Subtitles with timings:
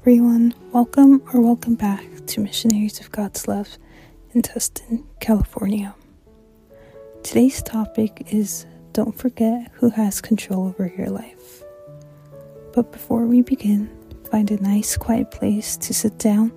[0.00, 0.54] everyone.
[0.72, 3.76] Welcome or welcome back to Missionaries of God's Love
[4.32, 5.92] in Tustin, California.
[7.24, 11.64] Today's topic is Don't forget who has control over your life.
[12.72, 13.90] But before we begin,
[14.30, 16.52] find a nice quiet place to sit down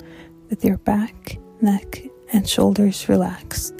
[0.51, 3.73] with your back, neck, and shoulders relaxed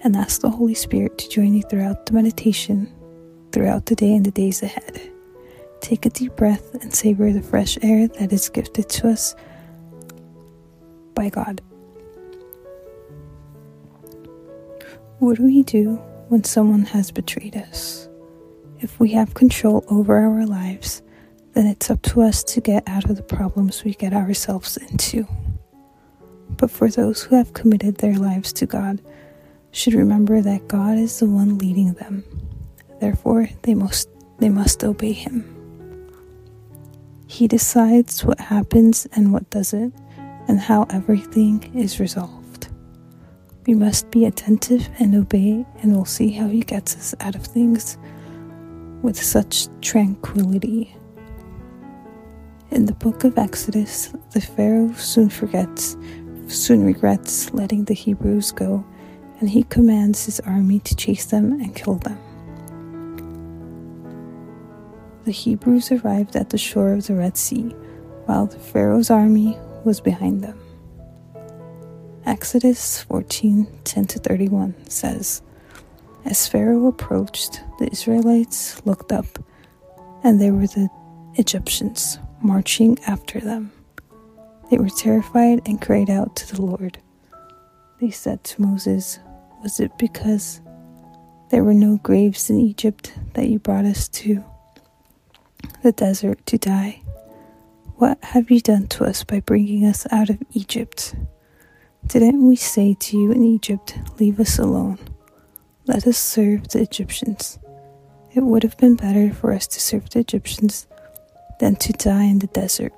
[0.00, 2.90] and ask the Holy Spirit to join you throughout the meditation,
[3.52, 5.11] throughout the day and the days ahead.
[5.82, 9.34] Take a deep breath and savor the fresh air that is gifted to us
[11.12, 11.60] by God.
[15.18, 15.96] What do we do
[16.28, 18.08] when someone has betrayed us?
[18.78, 21.02] If we have control over our lives,
[21.54, 25.26] then it's up to us to get out of the problems we get ourselves into.
[26.48, 29.02] But for those who have committed their lives to God,
[29.72, 32.22] should remember that God is the one leading them.
[33.00, 35.61] Therefore, they must they must obey him.
[37.32, 39.94] He decides what happens and what doesn't,
[40.48, 42.68] and how everything is resolved.
[43.66, 47.42] We must be attentive and obey, and we'll see how He gets us out of
[47.42, 47.96] things
[49.00, 50.94] with such tranquility.
[52.70, 55.96] In the book of Exodus, the Pharaoh soon forgets,
[56.48, 58.84] soon regrets letting the Hebrews go,
[59.40, 62.18] and he commands his army to chase them and kill them
[65.24, 67.74] the Hebrews arrived at the shore of the Red Sea,
[68.26, 70.58] while the Pharaoh's army was behind them.
[72.24, 75.42] Exodus 14 10 31 says,
[76.24, 79.26] As Pharaoh approached, the Israelites looked up,
[80.22, 80.88] and there were the
[81.34, 83.72] Egyptians marching after them.
[84.70, 86.98] They were terrified and cried out to the Lord.
[88.00, 89.18] They said to Moses,
[89.62, 90.60] Was it because
[91.50, 94.44] there were no graves in Egypt that you brought us to?
[95.82, 97.02] The desert to die.
[97.96, 101.14] What have you done to us by bringing us out of Egypt?
[102.06, 104.98] Didn't we say to you in Egypt, Leave us alone?
[105.86, 107.58] Let us serve the Egyptians.
[108.32, 110.86] It would have been better for us to serve the Egyptians
[111.60, 112.92] than to die in the desert.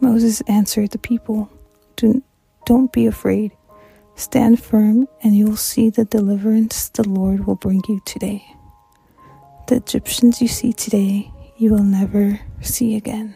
[0.00, 1.50] Moses answered the people,
[1.96, 3.52] Don't be afraid.
[4.14, 8.44] Stand firm, and you will see the deliverance the Lord will bring you today.
[9.72, 13.34] The Egyptians you see today, you will never see again.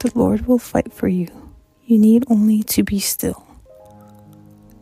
[0.00, 1.28] The Lord will fight for you.
[1.84, 3.46] You need only to be still.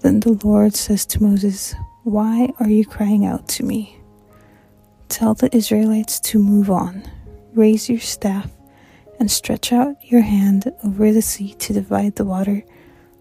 [0.00, 1.74] Then the Lord says to Moses,
[2.04, 3.98] Why are you crying out to me?
[5.10, 7.02] Tell the Israelites to move on.
[7.52, 8.50] Raise your staff
[9.18, 12.64] and stretch out your hand over the sea to divide the water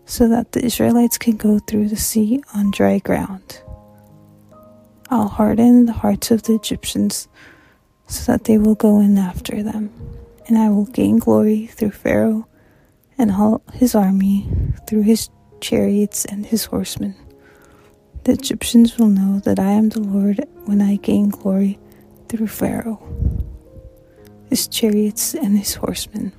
[0.06, 3.62] so that the Israelites can go through the sea on dry ground.
[5.12, 7.28] I'll harden the hearts of the Egyptians
[8.06, 9.92] so that they will go in after them,
[10.48, 12.48] and I will gain glory through Pharaoh
[13.18, 14.48] and all his army,
[14.88, 15.30] through his
[15.62, 17.16] chariots and his horsemen.
[18.24, 21.80] The Egyptians will know that I am the Lord when I gain glory
[22.28, 23.02] through Pharaoh,
[24.48, 26.34] his chariots, and his horsemen.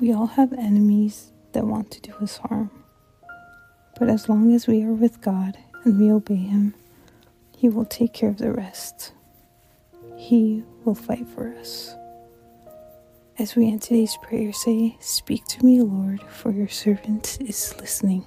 [0.00, 2.72] We all have enemies that want to do us harm.
[4.00, 6.74] But as long as we are with God and we obey Him,
[7.56, 9.12] He will take care of the rest.
[10.16, 11.94] He will fight for us.
[13.38, 18.24] As we end today's prayer, say, Speak to me, Lord, for your servant is listening.